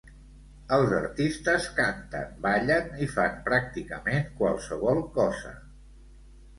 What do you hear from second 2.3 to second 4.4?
ballen i fan pràcticament